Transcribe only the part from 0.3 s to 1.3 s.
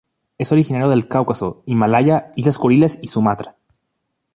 Es originario del